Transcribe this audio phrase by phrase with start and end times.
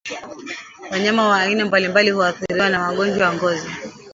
[0.91, 3.67] Wanyama wa aina mbalimbali huathiriwa na magonjwa ya ngozi